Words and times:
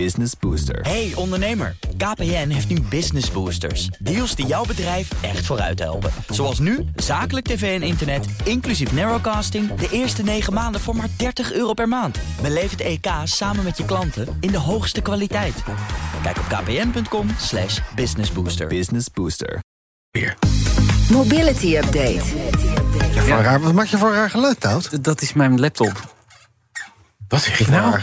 Business 0.00 0.32
Booster. 0.40 0.80
Hey 0.80 1.12
ondernemer, 1.14 1.76
KPN 1.96 2.48
heeft 2.48 2.68
nu 2.68 2.80
Business 2.80 3.30
Boosters. 3.30 3.86
Deals 3.98 4.34
die 4.34 4.46
jouw 4.46 4.64
bedrijf 4.64 5.10
echt 5.22 5.46
vooruit 5.46 5.78
helpen. 5.78 6.10
Zoals 6.28 6.58
nu, 6.58 6.84
zakelijk 6.96 7.46
tv 7.46 7.80
en 7.80 7.86
internet, 7.86 8.26
inclusief 8.44 8.92
narrowcasting... 8.92 9.74
de 9.74 9.88
eerste 9.90 10.22
9 10.22 10.52
maanden 10.52 10.80
voor 10.80 10.96
maar 10.96 11.08
30 11.16 11.52
euro 11.52 11.72
per 11.72 11.88
maand. 11.88 12.18
Beleef 12.42 12.70
het 12.70 12.80
EK 12.80 13.06
samen 13.24 13.64
met 13.64 13.76
je 13.76 13.84
klanten 13.84 14.36
in 14.40 14.50
de 14.50 14.58
hoogste 14.58 15.00
kwaliteit. 15.00 15.62
Kijk 16.22 16.38
op 16.38 16.44
kpn.com 16.48 17.28
slash 17.38 17.80
businessbooster. 17.94 18.66
Business 18.66 19.10
Booster. 19.10 19.62
Weer. 20.10 20.36
Mobility 21.10 21.76
Update. 21.76 22.24
Ja, 23.26 23.42
raar, 23.42 23.60
wat 23.60 23.72
maak 23.72 23.86
je 23.86 23.98
voor 23.98 24.08
een 24.08 24.14
raar 24.14 24.30
geluid, 24.30 24.62
Nout? 24.62 25.04
Dat 25.04 25.22
is 25.22 25.32
mijn 25.32 25.60
laptop. 25.60 26.14
Wat 27.28 27.42
zeg 27.42 27.58
je 27.58 27.70
nou? 27.70 28.00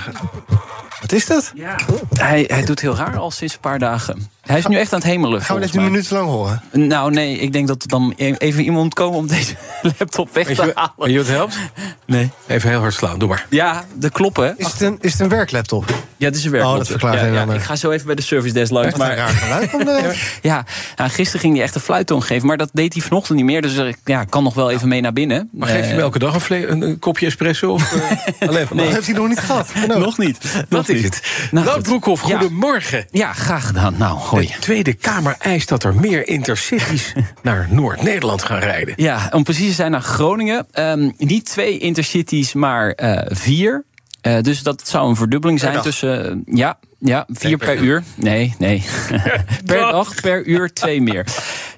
Wat 1.01 1.11
is 1.11 1.25
dat? 1.25 1.51
Ja. 1.55 1.75
Hij, 2.13 2.43
hij 2.47 2.65
doet 2.65 2.79
heel 2.79 2.95
raar 2.95 3.17
al 3.17 3.31
sinds 3.31 3.53
een 3.53 3.59
paar 3.59 3.79
dagen. 3.79 4.29
Hij 4.41 4.57
is 4.57 4.65
nu 4.67 4.77
echt 4.77 4.93
aan 4.93 4.99
het 4.99 5.07
hemelen. 5.07 5.41
Gaan 5.41 5.55
we 5.55 5.61
dit 5.65 5.75
een 5.75 5.83
minuut 5.83 6.09
lang 6.11 6.27
horen? 6.29 6.61
Nou, 6.71 7.11
nee, 7.11 7.37
ik 7.37 7.53
denk 7.53 7.67
dat 7.67 7.81
er 7.81 7.87
dan 7.87 8.13
e- 8.17 8.33
even 8.37 8.63
iemand 8.63 8.83
moet 8.83 8.93
komen 8.93 9.17
om 9.19 9.27
deze 9.27 9.53
laptop 9.97 10.33
weg 10.33 10.47
te 10.47 10.71
halen. 10.75 10.91
weet 10.97 11.11
je 11.11 11.17
wat 11.17 11.27
helpt? 11.27 11.57
Nee. 12.05 12.29
Even 12.47 12.69
heel 12.69 12.79
hard 12.79 12.93
slaan, 12.93 13.19
doe 13.19 13.27
maar. 13.29 13.45
Ja, 13.49 13.85
de 13.95 14.09
kloppen. 14.09 14.53
Is 14.57 14.65
het 14.71 14.81
een, 14.81 14.97
is 15.01 15.11
het 15.11 15.21
een 15.21 15.29
werklaptop? 15.29 15.85
Ja, 16.17 16.25
het 16.27 16.35
is 16.35 16.43
een 16.45 16.51
werklaptop. 16.51 16.81
Oh, 16.81 16.87
dat 16.89 16.99
verklaart 16.99 17.15
ja, 17.15 17.21
een 17.21 17.27
en 17.27 17.33
ja, 17.33 17.41
ander. 17.41 17.55
Ik 17.55 17.61
ga 17.61 17.75
zo 17.75 17.91
even 17.91 18.05
bij 18.05 18.15
de 18.15 18.21
service 18.21 18.53
desk 18.53 18.71
langs. 18.71 18.93
Een 18.93 18.99
raar 18.99 19.15
Maar 19.17 19.27
geluid. 19.29 19.69
van 19.69 19.79
de- 19.85 20.15
ja, 20.49 20.65
nou, 20.95 21.09
gisteren 21.09 21.39
ging 21.41 21.53
hij 21.55 21.63
echt 21.63 21.75
een 21.75 21.81
fluittoon 21.81 22.23
geven. 22.23 22.47
Maar 22.47 22.57
dat 22.57 22.69
deed 22.73 22.93
hij 22.93 23.01
vanochtend 23.01 23.37
niet 23.37 23.45
meer. 23.47 23.61
Dus 23.61 23.75
ik 23.75 23.97
ja, 24.05 24.23
kan 24.23 24.43
nog 24.43 24.53
wel 24.53 24.71
even 24.71 24.87
mee 24.87 25.01
naar 25.01 25.13
binnen. 25.13 25.49
Maar 25.51 25.67
geef 25.67 25.77
je 25.77 25.83
Eh, 25.83 25.89
hem 25.89 25.99
elke 25.99 26.19
dag 26.19 26.33
een, 26.33 26.41
vle- 26.41 26.67
een, 26.67 26.81
een 26.81 26.99
kopje 26.99 27.25
espresso? 27.25 27.71
Of, 27.71 27.93
eh, 28.39 28.47
alleen 28.49 28.67
vandaag? 28.67 28.85
Dat 28.85 28.95
heeft 28.95 29.07
hij 29.07 29.15
nog 29.15 29.27
niet 29.27 29.39
gehad. 29.39 29.69
Nou, 29.87 29.99
Nog 29.99 30.17
niet. 30.17 30.37
Dat 30.53 30.69
Nog 30.69 30.87
is 30.87 31.01
niet. 31.01 31.15
het. 31.15 31.49
Nou. 31.51 31.81
Broekhoff, 31.81 32.27
Ja. 32.27 32.37
goedemorgen. 32.39 33.05
Ja, 33.11 33.33
graag 33.33 33.65
gedaan. 33.67 33.95
Nou, 33.97 34.17
De 34.39 34.59
Tweede 34.59 34.93
Kamer 34.93 35.35
eist 35.39 35.69
dat 35.69 35.83
er 35.83 35.95
meer 35.95 36.27
intercities 36.27 37.13
naar 37.41 37.67
Noord-Nederland 37.69 38.43
gaan 38.43 38.59
rijden. 38.59 38.93
Ja, 38.97 39.29
om 39.33 39.43
precies 39.43 39.67
te 39.67 39.73
zijn 39.73 39.91
naar 39.91 40.01
Groningen. 40.01 40.67
Ehm, 40.71 41.09
niet 41.17 41.45
twee 41.45 41.77
intercities, 41.77 42.53
maar 42.53 42.91
eh, 42.91 43.35
vier. 43.35 43.83
Eh, 44.21 44.41
dus 44.41 44.63
dat 44.63 44.87
zou 44.87 45.09
een 45.09 45.15
verdubbeling 45.15 45.59
zijn 45.59 45.73
dag. 45.73 45.83
tussen. 45.83 46.45
eh, 46.45 46.55
ja, 46.55 46.79
ja, 46.99 47.25
vier 47.29 47.57
per, 47.57 47.77
uur. 47.77 48.03
Nee, 48.15 48.55
nee. 48.57 48.83
per 49.65 49.79
dag, 49.79 50.21
per 50.21 50.45
uur, 50.45 50.73
twee 50.73 51.01
meer. 51.01 51.25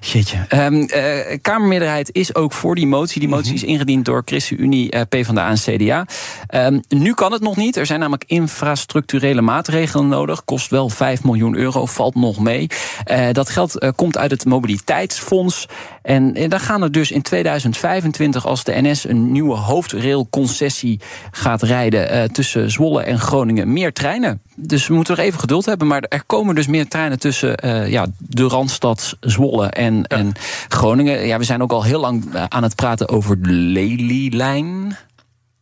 Shitje. 0.04 0.44
Ehm, 0.48 0.82
eh, 0.82 1.38
Kamermeerderheid 1.42 2.08
is 2.12 2.34
ook 2.34 2.52
voor 2.52 2.74
die 2.74 2.86
motie. 2.86 3.20
Die 3.20 3.28
motie 3.28 3.54
is 3.54 3.62
ingediend 3.62 4.04
door 4.04 4.22
ChristenUnie, 4.24 4.90
eh, 4.90 5.00
PvdA 5.08 5.48
en 5.48 5.56
CDA. 5.56 6.06
Ehm, 6.46 6.80
nu 6.88 7.14
kan 7.14 7.32
het 7.32 7.42
nog 7.42 7.56
niet. 7.56 7.76
Er 7.76 7.86
zijn 7.86 7.98
namelijk 7.98 8.24
infrastructurele 8.26 9.40
maatregelen 9.40 10.08
nodig. 10.08 10.44
Kost 10.44 10.70
wel 10.70 10.88
5 10.88 11.24
miljoen 11.24 11.56
euro, 11.56 11.86
valt 11.86 12.14
nog 12.14 12.38
mee. 12.38 12.66
Eh, 13.04 13.26
dat 13.32 13.48
geld 13.48 13.92
komt 13.96 14.18
uit 14.18 14.30
het 14.30 14.44
mobiliteitsfonds. 14.44 15.68
En, 16.02 16.34
en 16.34 16.50
daar 16.50 16.60
gaan 16.60 16.82
er 16.82 16.92
dus 16.92 17.10
in 17.10 17.22
2025, 17.22 18.46
als 18.46 18.64
de 18.64 18.80
NS 18.80 19.08
een 19.08 19.32
nieuwe 19.32 19.56
hoofdrailconcessie 19.56 21.00
gaat 21.30 21.62
rijden 21.62 22.32
tussen 22.32 22.70
Zwolle 22.70 23.02
en 23.02 23.18
Groningen, 23.18 23.72
meer 23.72 23.92
treinen. 23.92 24.40
Dus 24.54 24.86
we 24.86 24.94
moeten 24.94 25.16
er 25.16 25.24
even 25.24 25.40
geduld 25.40 25.64
hebben. 25.64 25.86
Maar 25.86 26.02
er 26.08 26.24
komen 26.26 26.54
dus 26.54 26.66
meer 26.66 26.88
treinen 26.88 27.18
tussen 27.18 27.56
ja, 27.90 28.06
de 28.18 28.48
Randstad, 28.48 29.16
Zwolle 29.20 29.66
en, 29.66 29.93
en 30.02 30.32
Groningen. 30.68 31.26
Ja, 31.26 31.38
we 31.38 31.44
zijn 31.44 31.62
ook 31.62 31.72
al 31.72 31.82
heel 31.84 32.00
lang 32.00 32.24
eh, 32.34 32.44
aan 32.48 32.62
het 32.62 32.74
praten 32.74 33.08
over 33.08 33.42
de 33.42 33.50
Lelylijn. 33.52 34.96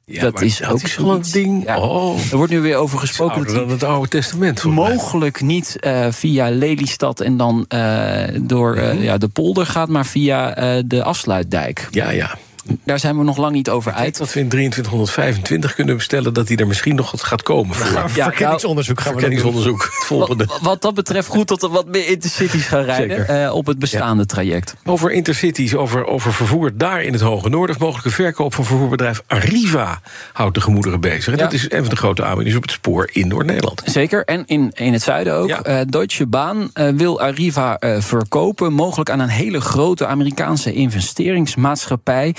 Ja, 0.04 0.22
dat 0.22 0.40
is 0.40 0.64
ook 0.64 0.86
zoiets. 0.86 1.30
ding. 1.30 1.64
Ja, 1.64 1.78
Oh, 1.80 2.18
Er 2.30 2.36
wordt 2.36 2.52
nu 2.52 2.60
weer 2.60 2.76
over 2.76 2.98
gesproken. 2.98 3.44
dat 3.44 3.54
dan 3.54 3.68
het 3.70 3.82
Oude 3.84 4.08
Testament. 4.08 4.64
mij. 4.64 4.72
mogelijk 4.74 5.40
niet 5.40 5.76
eh, 5.80 6.06
via 6.10 6.50
Lelystad 6.50 7.20
en 7.20 7.36
dan 7.36 7.64
eh, 7.68 8.22
door 8.40 8.76
Mhm. 8.76 9.02
ja, 9.02 9.18
de 9.18 9.28
polder 9.28 9.66
gaat, 9.66 9.88
maar 9.88 10.06
via 10.06 10.54
de 10.82 11.02
afsluitdijk. 11.02 11.88
Ja, 11.90 12.10
ja. 12.10 12.38
Daar 12.84 12.98
zijn 12.98 13.18
we 13.18 13.24
nog 13.24 13.36
lang 13.36 13.52
niet 13.52 13.70
over 13.70 13.90
Ik 13.90 13.96
denk 13.96 14.06
uit. 14.08 14.18
dat 14.18 14.32
we 14.32 14.40
in 14.40 14.48
2325 14.48 15.74
kunnen 15.74 15.96
bestellen 15.96 16.34
dat 16.34 16.48
hij 16.48 16.56
er 16.56 16.66
misschien 16.66 16.94
nog 16.94 17.10
wat 17.10 17.22
gaat 17.22 17.42
komen. 17.42 17.76
Voor 17.76 17.92
Ja, 17.92 18.08
Verkenningsonderzoek 18.08 19.00
gaan 19.00 19.14
we 19.14 19.18
verkenningsonderzoek. 19.20 19.82
Het 19.82 20.04
volgende. 20.12 20.44
Wat, 20.44 20.60
wat 20.60 20.82
dat 20.82 20.94
betreft 20.94 21.28
goed 21.28 21.48
dat 21.48 21.62
er 21.62 21.68
wat 21.68 21.86
meer 21.86 22.08
intercities 22.08 22.66
gaan 22.66 22.82
rijden 22.82 23.28
eh, 23.28 23.54
op 23.54 23.66
het 23.66 23.78
bestaande 23.78 24.26
traject. 24.26 24.74
Over 24.84 25.12
intercities, 25.12 25.74
over, 25.74 26.06
over 26.06 26.32
vervoer 26.32 26.70
daar 26.74 27.02
in 27.02 27.12
het 27.12 27.22
Hoge 27.22 27.48
Noorden. 27.48 27.76
Of 27.76 27.82
mogelijke 27.82 28.10
verkoop 28.10 28.54
van 28.54 28.64
vervoerbedrijf 28.64 29.22
Arriva 29.26 30.00
houdt 30.32 30.54
de 30.54 30.60
gemoederen 30.60 31.00
bezig. 31.00 31.26
En 31.32 31.38
Ja. 31.38 31.44
dat 31.44 31.52
is 31.52 31.70
een 31.70 31.80
van 31.80 31.88
de 31.90 31.96
grote 31.96 32.24
aanbieders 32.24 32.56
op 32.56 32.62
het 32.62 32.70
spoor 32.70 33.08
in 33.12 33.28
Noord-Nederland. 33.28 33.82
Zeker, 33.84 34.24
en 34.24 34.42
in, 34.46 34.70
in 34.74 34.92
het 34.92 35.02
zuiden 35.02 35.34
ook. 35.34 35.48
Ja. 35.48 35.62
Eh, 35.62 35.80
Deutsche 35.88 36.26
Bahn 36.26 36.70
eh, 36.74 36.88
wil 36.88 37.20
Arriva 37.20 37.78
eh, 37.78 38.00
verkopen, 38.00 38.72
mogelijk 38.72 39.10
aan 39.10 39.20
een 39.20 39.28
hele 39.28 39.60
grote 39.60 40.06
Amerikaanse 40.06 40.72
investeringsmaatschappij. 40.72 42.34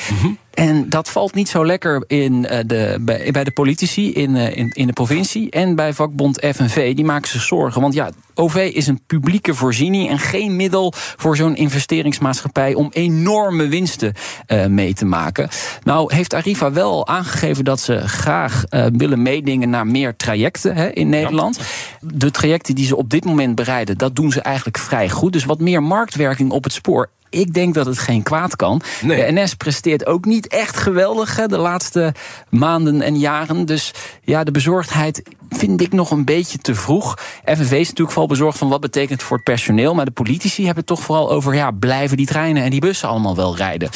En 0.53 0.90
dat 0.90 1.09
valt 1.09 1.34
niet 1.34 1.50
zo 1.50 1.66
lekker 1.66 2.03
in, 2.07 2.46
eh, 2.46 2.59
de, 2.66 2.97
bij, 3.01 3.31
bij 3.31 3.44
de 3.44 3.51
politici 3.51 4.13
in, 4.13 4.35
eh, 4.35 4.57
in, 4.57 4.69
in 4.69 4.88
de 4.88 4.94
provincie 4.94 5.50
en 5.51 5.75
bij 5.75 5.94
vakbond 5.94 6.46
FNV. 6.56 6.96
Die 6.96 7.06
maken 7.06 7.29
zich 7.29 7.41
zorgen. 7.41 7.81
Want 7.81 7.94
ja, 7.94 8.09
OV 8.34 8.72
is 8.74 8.88
een 8.88 9.01
publieke 9.07 9.53
voorziening 9.53 10.09
en 10.09 10.19
geen 10.19 10.56
middel 10.56 10.94
voor 10.96 11.35
zo'n 11.35 11.56
investeringsmaatschappij 11.56 12.74
om 12.74 12.90
enorme 12.91 13.68
winsten 13.68 14.13
eh, 14.46 14.66
mee 14.66 14.94
te 14.94 15.06
maken. 15.06 15.50
Nou, 15.84 16.16
heeft 16.16 16.34
Arriva 16.34 16.72
wel 16.72 17.07
aangegeven 17.07 17.63
dat 17.63 17.80
ze 17.80 18.07
graag 18.07 18.63
willen 18.94 19.22
meedingen 19.22 19.69
naar 19.69 19.88
meer 19.88 20.16
trajecten 20.16 20.75
hè, 20.75 20.90
in 20.90 21.09
Nederland. 21.09 21.59
De 22.00 22.31
trajecten 22.31 22.75
die 22.75 22.85
ze 22.85 22.95
op 22.95 23.09
dit 23.09 23.25
moment 23.25 23.56
bereiden, 23.56 23.97
dat 23.97 24.16
doen 24.16 24.31
ze 24.31 24.41
eigenlijk 24.41 24.78
vrij 24.78 25.09
goed. 25.09 25.34
Dus 25.34 25.45
wat 25.45 25.59
meer 25.59 25.84
marktwerking 25.84 26.51
op 26.51 26.63
het 26.63 26.74
spoor. 26.74 27.09
Ik 27.33 27.53
denk 27.53 27.73
dat 27.73 27.85
het 27.85 27.99
geen 27.99 28.23
kwaad 28.23 28.55
kan. 28.55 28.81
Nee. 29.01 29.25
De 29.25 29.41
NS 29.41 29.53
presteert 29.53 30.05
ook 30.05 30.25
niet 30.25 30.47
echt 30.47 30.77
geweldig 30.77 31.35
hè, 31.35 31.47
de 31.47 31.57
laatste 31.57 32.13
maanden 32.49 33.01
en 33.01 33.19
jaren. 33.19 33.66
Dus 33.66 33.91
ja, 34.23 34.44
de 34.44 34.51
bezorgdheid 34.51 35.21
vind 35.49 35.81
ik 35.81 35.91
nog 35.91 36.11
een 36.11 36.25
beetje 36.25 36.57
te 36.57 36.75
vroeg. 36.75 37.17
FNV 37.45 37.71
is 37.71 37.88
natuurlijk 37.88 38.09
vooral 38.09 38.27
bezorgd 38.27 38.57
van 38.57 38.69
wat 38.69 38.81
betekent 38.81 39.11
het 39.11 39.23
voor 39.23 39.35
het 39.35 39.45
personeel. 39.45 39.94
Maar 39.94 40.05
de 40.05 40.11
politici 40.11 40.66
hebben 40.66 40.77
het 40.77 40.95
toch 40.95 41.01
vooral 41.01 41.31
over... 41.31 41.55
ja, 41.55 41.71
blijven 41.71 42.17
die 42.17 42.25
treinen 42.25 42.63
en 42.63 42.69
die 42.69 42.79
bussen 42.79 43.09
allemaal 43.09 43.35
wel 43.35 43.55
rijden? 43.57 43.89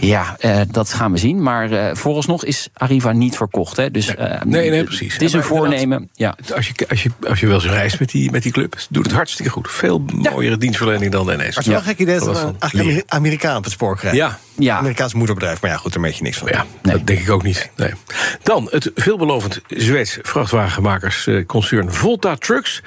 Ja, 0.00 0.36
eh, 0.38 0.60
dat 0.70 0.92
gaan 0.92 1.12
we 1.12 1.18
zien. 1.18 1.42
Maar 1.42 1.70
eh, 1.72 1.94
vooralsnog 1.94 2.44
is 2.44 2.68
Arriva 2.74 3.12
niet 3.12 3.36
verkocht. 3.36 3.76
Hè. 3.76 3.90
Dus, 3.90 4.14
eh, 4.14 4.42
Nee, 4.42 4.70
nee, 4.70 4.84
precies. 4.84 5.12
Het 5.12 5.22
is 5.22 5.32
Ja, 5.32 5.38
een 5.38 5.44
voornemen. 5.44 6.10
Ja. 6.14 6.36
Als 6.54 6.68
je, 6.68 6.86
als, 6.88 7.02
je, 7.02 7.10
als 7.28 7.40
je 7.40 7.46
wel 7.46 7.54
eens 7.54 7.66
reist 7.66 8.00
met 8.00 8.10
die, 8.10 8.30
met 8.30 8.42
die 8.42 8.52
club, 8.52 8.76
doet 8.90 9.04
het 9.04 9.14
hartstikke 9.14 9.50
goed. 9.50 9.70
Veel 9.70 10.04
mooiere 10.14 10.56
dienstverlening 10.56 11.12
dan 11.12 11.26
de 11.26 11.32
NS. 11.32 11.38
Maar 11.38 11.46
het 11.46 11.58
is 11.58 11.66
wel 11.66 11.76
een 11.76 11.82
gek 11.82 11.98
idee 11.98 12.18
dat 12.18 12.71
Ameri- 12.72 12.88
leren. 12.88 13.02
Amerikaan 13.06 13.56
op 13.56 13.64
het 13.64 13.72
spoor 13.72 13.96
krijgt. 13.96 14.16
Ja, 14.16 14.38
Ja. 14.58 14.76
Amerikaans 14.76 15.14
moederbedrijf. 15.14 15.60
Maar 15.60 15.70
ja, 15.70 15.76
goed, 15.76 15.92
daar 15.92 16.02
weet 16.02 16.16
je 16.16 16.22
niks 16.22 16.36
van. 16.38 16.48
ja 16.52 16.66
Nee. 16.82 16.96
dat 16.96 17.06
denk 17.06 17.20
ik 17.20 17.30
ook 17.30 17.42
niet. 17.42 17.70
Nee. 17.76 17.92
Dan 18.42 18.68
het 18.70 18.90
veelbelovend 18.94 19.60
Zweeds 19.68 20.18
vrachtwagenmakersconcern 20.22 21.92
Volta 21.92 22.34
Trucks. 22.36 22.82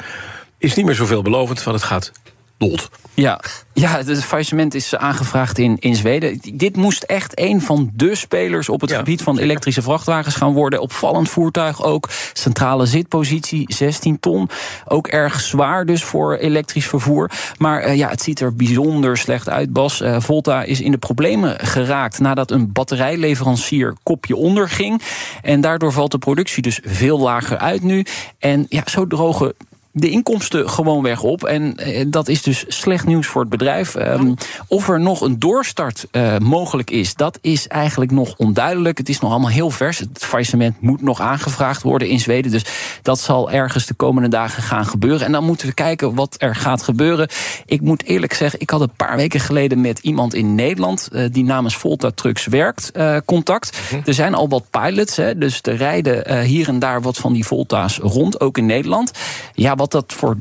Is 0.57 0.73
niet 0.75 0.85
meer 0.85 0.95
zo 0.95 1.05
veelbelovend, 1.05 1.63
want 1.63 1.77
het 1.77 1.85
gaat 1.85 2.11
dood. 2.57 2.89
Ja, 3.13 3.39
ja 3.73 3.97
het 3.97 4.23
faillissement 4.23 4.73
is 4.73 4.95
aangevraagd 4.95 5.57
in, 5.57 5.77
in 5.79 5.95
Zweden. 5.95 6.39
Dit 6.53 6.75
moest 6.75 7.03
echt 7.03 7.39
een 7.39 7.61
van 7.61 7.91
de 7.93 8.15
spelers 8.15 8.69
op 8.69 8.81
het 8.81 8.89
Ja, 8.89 8.97
gebied 8.97 9.21
van 9.21 9.37
elektrische 9.37 9.81
vrachtwagens 9.81 10.35
gaan 10.35 10.53
worden. 10.53 10.81
Opvallend 10.81 11.29
voertuig 11.29 11.83
ook. 11.83 12.09
Centrale 12.33 12.85
zitpositie, 12.85 13.73
16 13.73 14.19
ton. 14.19 14.49
Ook 14.85 15.07
erg 15.07 15.39
zwaar 15.41 15.85
dus 15.85 16.03
voor 16.03 16.35
elektrisch 16.35 16.87
vervoer. 16.87 17.31
Maar 17.57 17.81
eh, 17.81 17.95
ja, 17.95 18.09
het 18.09 18.21
ziet 18.21 18.39
er 18.39 18.55
bijzonder 18.55 19.17
slecht 19.17 19.49
uit, 19.49 19.73
Bas. 19.73 20.01
Eh, 20.01 20.19
Volta 20.19 20.63
is 20.63 20.81
in 20.81 20.91
de 20.91 20.97
problemen 20.97 21.59
geraakt 21.59 22.19
nadat 22.19 22.51
een 22.51 22.71
batterijleverancier 22.71 23.93
kopje 24.03 24.35
onderging. 24.35 25.01
En 25.41 25.61
daardoor 25.61 25.91
valt 25.91 26.11
de 26.11 26.17
productie 26.17 26.61
dus 26.61 26.79
veel 26.83 27.19
lager 27.19 27.57
uit 27.57 27.83
nu. 27.83 28.05
En 28.39 28.65
ja, 28.69 28.81
zo 28.85 29.07
drogen 29.07 29.53
de 29.97 30.09
inkomsten 30.09 30.69
gewoon 30.69 31.03
weg 31.03 31.21
op. 31.21 31.43
En 31.43 31.77
eh, 31.77 32.05
dat 32.07 32.27
is 32.27 32.41
dus 32.41 32.65
slecht 32.67 33.05
nieuws 33.05 33.27
voor 33.27 33.41
het 33.41 33.49
bedrijf. 33.49 33.95
Ehm, 33.95 34.33
of 34.67 34.89
er 34.89 34.99
nog 34.99 35.21
een 35.21 35.39
doorstart 35.39 36.07
eh, 36.11 36.37
mogelijk 36.37 36.89
is, 36.89 37.13
dat 37.13 37.37
is 37.41 37.67
eigenlijk 37.67 38.11
nog 38.11 38.33
onduidelijk. 38.37 38.97
Het 38.97 39.09
is 39.09 39.19
nog 39.19 39.31
allemaal 39.31 39.49
heel 39.49 39.69
vers. 39.69 39.99
Het 39.99 40.09
faillissement 40.17 40.81
moet 40.81 41.01
nog 41.01 41.21
aangevraagd 41.21 41.81
worden 41.81 42.07
in 42.07 42.19
Zweden. 42.19 42.51
Dus 42.51 42.65
dat 43.01 43.19
zal 43.19 43.51
ergens 43.51 43.85
de 43.85 43.93
komende 43.93 44.29
dagen 44.29 44.63
gaan 44.63 44.85
gebeuren. 44.85 45.25
En 45.25 45.31
dan 45.31 45.43
moeten 45.43 45.67
we 45.67 45.73
kijken 45.73 46.15
wat 46.15 46.35
er 46.37 46.55
gaat 46.55 46.83
gebeuren. 46.83 47.29
Ik 47.65 47.81
moet 47.81 48.03
eerlijk 48.03 48.33
zeggen, 48.33 48.59
ik 48.59 48.69
had 48.69 48.81
een 48.81 48.95
paar 48.95 49.15
weken 49.15 49.39
geleden 49.39 49.81
met 49.81 49.99
iemand 49.99 50.33
in 50.33 50.55
Nederland... 50.55 51.09
eh, 51.11 51.25
die 51.31 51.43
namens 51.43 51.75
Volta 51.75 52.11
Trucks 52.11 52.45
werkt, 52.45 52.91
contact. 53.25 53.79
Er 54.05 54.13
zijn 54.13 54.33
al 54.33 54.49
wat 54.49 54.69
pilots, 54.69 55.15
hè, 55.15 55.37
dus 55.37 55.59
er 55.61 55.75
rijden 55.75 56.41
hier 56.41 56.67
en 56.67 56.79
daar 56.79 57.01
wat 57.01 57.17
van 57.17 57.33
die 57.33 57.45
Volta's 57.45 57.97
rond, 57.97 58.39
ook 58.39 58.57
in 58.57 58.65
Nederland. 58.65 59.11
Ja, 59.53 59.75
wat 59.75 59.84
dat 59.91 60.13
voor 60.13 60.37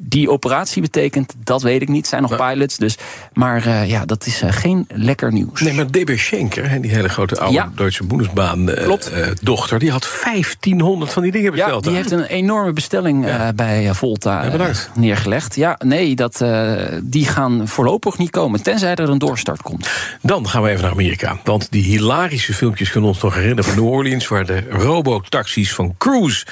die 0.00 0.30
operatie 0.30 0.82
betekent, 0.82 1.34
dat 1.44 1.62
weet 1.62 1.82
ik 1.82 1.88
niet. 1.88 1.98
Het 1.98 2.08
zijn 2.08 2.22
nog 2.22 2.36
pilots, 2.36 2.76
dus. 2.76 2.96
Maar 3.32 3.66
uh, 3.66 3.88
ja, 3.88 4.04
dat 4.04 4.26
is 4.26 4.42
uh, 4.42 4.52
geen 4.52 4.86
lekker 4.88 5.32
nieuws. 5.32 5.60
Nee, 5.60 5.72
maar 5.72 5.90
DB 5.90 6.16
Schenker, 6.16 6.80
die 6.80 6.90
hele 6.90 7.08
grote 7.08 7.38
oude 7.40 7.54
ja. 7.54 7.72
Duitse 7.74 8.04
Bundesbaan 8.04 8.68
uh, 8.70 8.96
dochter... 9.42 9.78
die 9.78 9.90
had 9.90 10.18
1500 10.24 11.12
van 11.12 11.22
die 11.22 11.32
dingen 11.32 11.52
besteld. 11.52 11.84
Ja, 11.84 11.90
die 11.90 12.00
heeft 12.00 12.10
een 12.10 12.24
enorme 12.24 12.72
bestelling 12.72 13.26
ja. 13.26 13.52
bij 13.52 13.94
Volta 13.94 14.44
ja, 14.44 14.70
neergelegd. 14.94 15.54
Ja, 15.54 15.78
nee, 15.84 16.14
dat, 16.14 16.44
die 17.02 17.26
gaan 17.26 17.68
voorlopig 17.68 18.18
niet 18.18 18.30
komen... 18.30 18.62
tenzij 18.62 18.94
er 18.94 19.08
een 19.08 19.18
doorstart 19.18 19.62
komt. 19.62 19.90
Dan 20.22 20.48
gaan 20.48 20.62
we 20.62 20.68
even 20.68 20.82
naar 20.82 20.92
Amerika. 20.92 21.40
Want 21.44 21.66
die 21.70 21.82
hilarische 21.82 22.54
filmpjes 22.54 22.90
kunnen 22.90 23.10
ons 23.10 23.22
nog 23.22 23.34
herinneren 23.34 23.64
van 23.64 23.74
New 23.74 23.92
Orleans... 23.92 24.28
waar 24.28 24.46
de 24.46 24.64
robotaxis 24.70 25.74
van 25.74 25.94
Cruise 25.98 26.46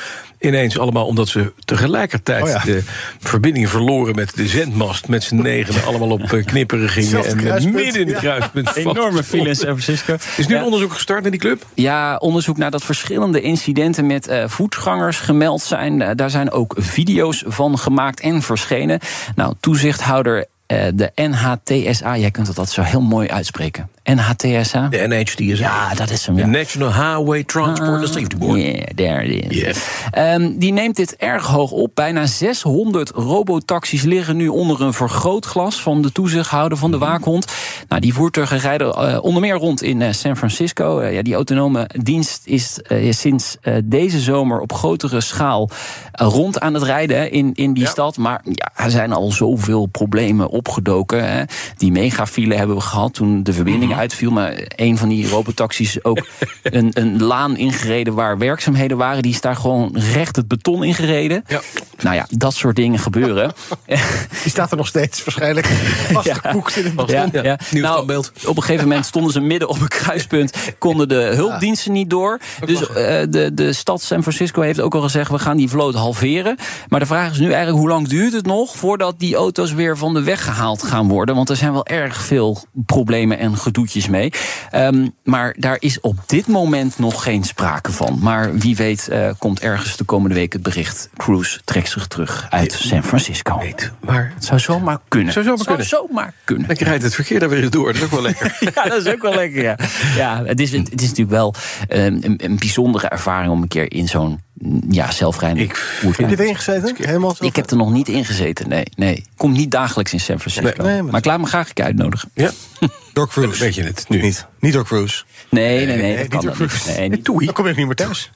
ineens 0.47 0.79
allemaal 0.79 1.07
omdat 1.07 1.29
ze 1.29 1.53
tegelijkertijd 1.65 2.43
oh 2.43 2.49
ja. 2.49 2.63
de 2.65 2.83
verbinding 3.19 3.69
verloren 3.69 4.15
met 4.15 4.37
de 4.37 4.49
zendmast. 4.49 5.09
Met 5.09 5.23
z'n 5.23 5.35
negenen 5.35 5.85
allemaal 5.85 6.11
op 6.11 6.33
eh, 6.33 6.45
knipperen 6.45 6.89
gingen. 6.89 7.25
En 7.25 7.37
midden 7.73 8.01
in 8.01 8.09
het 8.09 8.19
kruispunt. 8.19 8.71
Ja. 8.75 8.81
Enorme 8.81 9.23
file 9.23 9.49
in 9.49 9.57
San 9.57 9.81
Francisco. 9.81 10.17
Is 10.37 10.47
nu 10.47 10.55
ja. 10.55 10.65
onderzoek 10.65 10.93
gestart 10.93 11.23
naar 11.23 11.31
die 11.31 11.41
club? 11.41 11.67
Ja, 11.75 12.17
onderzoek 12.17 12.57
naar 12.57 12.71
dat 12.71 12.85
verschillende 12.85 13.41
incidenten 13.41 14.07
met 14.07 14.29
uh, 14.29 14.45
voetgangers 14.47 15.19
gemeld 15.19 15.63
zijn. 15.63 16.01
Uh, 16.01 16.11
daar 16.15 16.31
zijn 16.31 16.51
ook 16.51 16.75
video's 16.79 17.45
van 17.47 17.79
gemaakt 17.79 18.21
en 18.21 18.43
verschenen. 18.43 18.99
Nou, 19.35 19.55
toezichthouder 19.61 20.47
de 20.95 21.13
NHTSA, 21.15 22.17
jij 22.17 22.31
kunt 22.31 22.47
dat 22.47 22.59
altijd 22.59 22.75
zo 22.75 22.83
heel 22.83 23.01
mooi 23.01 23.29
uitspreken. 23.29 23.89
NHTSA? 24.15 24.89
De 24.89 25.07
NHTSA. 25.07 25.55
Ja, 25.55 25.95
dat 25.95 26.11
is 26.11 26.27
hem. 26.27 26.35
De 26.35 26.47
National 26.47 26.93
Highway 26.93 27.45
Transport 27.45 28.03
ah, 28.03 28.07
Safety 28.07 28.37
Board. 28.37 28.61
Yeah, 28.61 28.85
there 28.95 29.25
it 29.25 29.53
is. 29.53 29.79
Yeah. 30.13 30.35
Um, 30.35 30.59
die 30.59 30.73
neemt 30.73 30.97
dit 30.97 31.17
erg 31.17 31.47
hoog 31.47 31.71
op. 31.71 31.91
Bijna 31.95 32.27
600 32.27 33.11
robotaxis 33.11 34.03
liggen 34.03 34.37
nu 34.37 34.49
onder 34.49 34.81
een 34.81 34.93
vergrootglas 34.93 35.83
van 35.83 36.03
de 36.03 36.13
toezichthouder 36.13 36.79
van 36.79 36.91
de 36.91 36.97
mhm. 36.97 37.07
waakhond. 37.07 37.53
Nou, 37.89 38.01
die 38.01 38.15
voertuigen 38.15 38.59
rijden 38.59 38.87
uh, 38.89 39.19
onder 39.23 39.41
meer 39.41 39.57
rond 39.57 39.83
in 39.83 40.01
uh, 40.01 40.13
San 40.13 40.37
Francisco. 40.37 41.01
Uh, 41.01 41.15
ja, 41.15 41.23
die 41.23 41.35
autonome 41.35 41.89
dienst 42.03 42.41
is 42.45 42.79
sinds 43.11 43.57
deze 43.85 44.21
zomer 44.21 44.61
op 44.61 44.73
grotere 44.73 45.21
schaal 45.21 45.71
rond 46.13 46.61
aan 46.61 46.75
het 46.75 46.83
rijden 46.83 47.31
in, 47.31 47.51
in 47.55 47.73
die 47.73 47.83
ja. 47.83 47.89
stad. 47.89 48.17
Maar 48.17 48.41
ja, 48.45 48.71
er 48.85 48.91
zijn 48.91 49.13
al 49.13 49.33
zoveel 49.33 49.87
problemen 49.87 50.49
opgedoken. 50.49 51.31
Hè. 51.31 51.43
Die 51.77 51.93
megafile 51.93 52.55
hebben 52.55 52.77
we 52.77 52.83
gehad 52.83 53.15
toen 53.15 53.43
de 53.43 53.53
uitviel. 53.97 54.31
Maar 54.31 54.55
een 54.77 54.99
van 54.99 55.09
die 55.09 55.29
robotaxis 55.29 56.05
ook 56.05 56.27
een, 56.63 56.91
een 56.93 57.23
laan 57.23 57.57
ingereden 57.57 58.15
waar 58.15 58.39
werkzaamheden 58.39 58.97
waren. 58.97 59.23
Die 59.23 59.33
is 59.33 59.41
daar 59.41 59.57
gewoon 59.57 59.97
recht 60.13 60.37
het 60.37 60.49
beton 60.49 60.85
ingereden. 60.85 61.45
Ja. 61.47 61.61
Nou 61.99 62.17
ja, 62.17 62.27
dat 62.31 62.55
soort 62.55 62.77
dingen 62.77 62.99
gebeuren. 62.99 63.53
Die 64.43 64.51
staat 64.51 64.71
er 64.71 64.77
nog 64.77 64.87
steeds 64.87 65.25
waarschijnlijk 65.25 65.67
vastgekoekt 66.13 66.77
in 66.77 66.85
het 66.85 66.95
beton. 66.95 67.29
Ja, 67.33 67.43
ja. 67.43 67.59
Nieuw 67.71 67.83
nou, 67.83 68.07
beeld. 68.07 68.33
Op 68.47 68.57
een 68.57 68.63
gegeven 68.63 68.89
moment 68.89 69.07
stonden 69.07 69.33
ze 69.33 69.41
midden 69.41 69.69
op 69.69 69.81
een 69.81 69.89
kruispunt. 69.89 70.53
Konden 70.79 71.09
de 71.09 71.33
hulpdiensten 71.35 71.93
niet 71.93 72.11
door. 72.11 72.41
Dus 72.65 72.81
uh, 72.81 72.87
de, 72.95 73.51
de 73.55 73.73
stad 73.73 74.03
San 74.03 74.23
Francisco 74.23 74.61
heeft 74.61 74.81
ook 74.81 74.95
al 74.95 75.01
gezegd... 75.01 75.31
we 75.31 75.39
gaan 75.39 75.57
die 75.57 75.69
vloot 75.69 75.95
halveren. 75.95 76.57
Maar 76.89 77.01
de 77.01 77.07
vraag 77.07 77.31
is 77.31 77.39
nu 77.39 77.47
eigenlijk 77.47 77.79
hoe 77.79 77.89
lang 77.89 78.09
duurt 78.09 78.33
het 78.33 78.47
nog... 78.47 78.77
voordat 78.77 79.19
die 79.19 79.35
auto's 79.35 79.73
weer 79.73 79.97
van 79.97 80.15
de 80.15 80.23
weg 80.23 80.45
gehaald 80.45 80.83
gaan 80.83 81.09
worden? 81.09 81.35
Want 81.35 81.51
er 81.51 81.57
zijn 81.57 81.73
wel 81.73 81.87
erg 81.87 82.17
veel 82.17 82.65
problemen 82.87 83.39
en 83.39 83.57
gedoe 83.57 83.86
mee. 84.11 84.33
Um, 84.75 85.15
maar 85.25 85.55
daar 85.59 85.77
is 85.79 86.01
op 86.01 86.19
dit 86.27 86.47
moment 86.47 86.99
nog 86.99 87.23
geen 87.23 87.45
sprake 87.45 87.93
van. 87.93 88.19
Maar 88.23 88.55
wie 88.55 88.77
weet 88.77 89.09
uh, 89.11 89.31
komt 89.39 89.61
ergens 89.61 89.97
de 89.97 90.05
komende 90.05 90.35
week 90.35 90.53
het 90.53 90.63
bericht... 90.63 91.09
Cruise 91.17 91.61
trekt 91.65 91.91
zich 91.91 92.07
terug 92.07 92.47
uit 92.51 92.73
San 92.73 93.05
Francisco. 93.05 93.59
Weet, 93.59 93.93
maar 94.01 94.33
het 94.35 94.45
zou 94.45 94.61
zomaar 94.61 94.99
kunnen. 95.09 95.33
Zou 95.33 95.45
zomaar 95.45 95.65
zou 95.65 95.77
kunnen. 95.77 95.87
zomaar 95.87 96.35
kunnen. 96.45 96.69
Dan 96.69 96.77
rijdt 96.77 97.03
het 97.03 97.15
verkeer 97.15 97.41
daar 97.41 97.49
weer 97.49 97.71
door. 97.71 97.87
Dat 97.87 97.97
is 97.97 98.03
ook 98.03 98.11
wel 98.11 98.23
lekker. 98.23 98.57
ja, 98.75 98.83
dat 98.83 99.07
is 99.07 99.13
ook 99.13 99.23
wel 99.23 99.35
lekker, 99.35 99.63
ja. 99.63 99.77
ja 100.17 100.45
het, 100.45 100.61
is, 100.61 100.73
het, 100.73 101.01
is 101.03 101.09
natuurlijk 101.09 101.31
wel 101.31 101.55
um, 101.89 102.19
een, 102.23 102.45
een 102.45 102.57
bijzondere 102.57 103.09
ervaring... 103.09 103.53
om 103.53 103.63
een 103.63 103.69
keer 103.69 103.93
in 103.93 104.09
zo'n 104.09 104.41
ja, 104.89 105.11
zelfrijdend. 105.11 105.73
Heb 106.01 106.31
je 106.31 106.41
erin 106.41 106.57
gezeten? 106.57 106.97
Helemaal 106.99 107.35
ik 107.41 107.57
heb 107.57 107.71
er 107.71 107.77
nog 107.77 107.93
niet 107.93 108.09
in 108.09 108.25
gezeten, 108.25 108.69
nee. 108.69 108.85
nee. 108.97 109.25
Komt 109.37 109.57
niet 109.57 109.71
dagelijks 109.71 110.13
in 110.13 110.21
San 110.21 110.41
Francisco. 110.41 110.83
Nee, 110.83 110.95
maar, 110.95 111.05
maar, 111.05 111.21
ik 111.21 111.25
laat 111.25 111.41
me 111.41 111.47
graag 111.47 111.69
een 111.69 111.75
keer 111.75 111.85
uitnodigen. 111.85 112.31
Ja. 112.35 112.51
Door 113.13 113.29
Cruise. 113.29 113.65
Weet 113.65 113.75
je 113.75 113.83
het 113.83 114.05
nu? 114.09 114.21
Niet. 114.21 114.47
Niet 114.61 114.73
door 114.73 114.85
Cruise. 114.85 115.25
Nee, 115.49 115.87
nee, 115.87 115.97
nee. 115.97 116.15
nee, 116.15 116.29
niet 116.29 116.43
door 116.43 116.53
Cruise. 116.53 116.91
Nee, 116.91 117.09
niet. 117.09 117.25
Dan 117.25 117.53
kom 117.53 117.67
ik 117.67 117.77
niet 117.77 117.87
meer 117.87 117.95
thuis. 117.95 118.31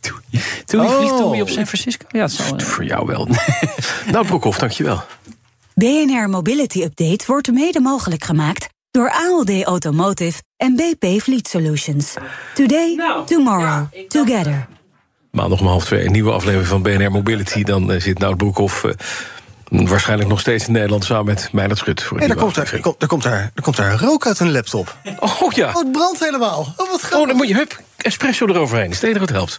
Toei 0.65 0.87
oh. 0.87 0.97
vliegt 0.97 1.17
Toei 1.17 1.43
op 1.43 1.49
San 1.49 1.67
Francisco. 1.67 2.07
Ja, 2.09 2.21
dat 2.21 2.31
zal, 2.31 2.61
Voor 2.61 2.85
jou 2.85 3.07
wel. 3.07 3.29
nou, 4.13 4.27
Broekhoff, 4.27 4.59
dankjewel. 4.59 5.03
BNR 5.75 6.29
Mobility 6.29 6.83
Update 6.83 7.25
wordt 7.27 7.53
mede 7.53 7.81
mogelijk 7.81 8.25
gemaakt 8.25 8.69
door 8.91 9.11
ALD 9.11 9.63
Automotive 9.63 10.43
en 10.57 10.77
BP 10.77 11.21
Fleet 11.23 11.49
Solutions. 11.49 12.15
Today, 12.55 12.95
nou, 12.95 13.27
tomorrow, 13.27 13.85
together. 14.09 14.69
Maandag 15.31 15.61
om 15.61 15.67
half 15.67 15.85
twee, 15.85 16.05
een 16.05 16.13
nieuwe 16.13 16.33
aflevering 16.33 16.69
van 16.69 16.83
BNR 16.83 17.11
Mobility. 17.11 17.63
Dan 17.63 17.93
uh, 17.93 18.01
zit 18.01 18.19
Nout 18.19 18.37
Broekhoff 18.37 18.85
uh, 18.85 18.93
waarschijnlijk 19.69 20.29
nog 20.29 20.41
steeds 20.41 20.67
in 20.67 20.73
Nederland... 20.73 21.05
samen 21.05 21.25
met 21.25 21.49
Meijnerd 21.53 21.79
Schut. 21.79 22.03
Voor 22.03 22.19
hey, 22.19 22.27
daar, 22.27 22.37
komt 22.37 22.57
er, 22.57 22.75
er, 22.99 23.07
komt 23.07 23.25
er, 23.25 23.51
er 23.55 23.63
komt 23.63 23.79
er 23.79 24.01
rook 24.01 24.27
uit 24.27 24.41
een 24.41 24.53
laptop. 24.53 24.97
Oh 25.21 25.53
ja. 25.53 25.69
Oh, 25.69 25.75
het 25.75 25.93
brandt 25.93 26.21
helemaal. 26.21 26.75
Oh, 26.77 26.91
wat 26.91 27.09
Oh, 27.13 27.27
dan 27.27 27.37
moet 27.37 27.49
je, 27.49 27.55
hup, 27.55 27.81
espresso 27.97 28.47
eroverheen. 28.47 28.91
Is 28.91 29.01
het 29.01 29.31
helpt. 29.31 29.59